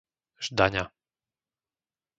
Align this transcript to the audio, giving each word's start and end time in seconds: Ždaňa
Ždaňa 0.45 0.83